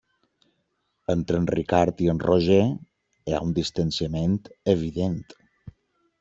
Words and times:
Entre 1.13 1.37
en 1.41 1.45
Ricard 1.51 2.01
i 2.05 2.09
en 2.13 2.21
Roger 2.23 2.57
hi 2.71 3.37
ha 3.37 3.43
un 3.49 3.53
distanciament 3.61 4.41
evident. 4.77 5.17